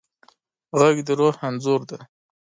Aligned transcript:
غږ 0.79 0.97
د 1.07 1.09
روح 1.19 1.35
انځور 1.47 1.81
دی 1.89 1.99